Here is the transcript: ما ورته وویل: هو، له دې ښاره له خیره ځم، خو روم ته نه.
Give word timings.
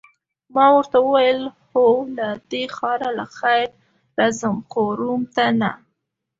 ما 0.53 0.65
ورته 0.75 0.97
وویل: 1.03 1.41
هو، 1.71 1.85
له 2.17 2.27
دې 2.51 2.63
ښاره 2.75 3.09
له 3.17 3.25
خیره 3.37 4.27
ځم، 4.39 4.57
خو 4.71 4.81
روم 4.99 5.21
ته 5.35 5.45
نه. 5.61 5.71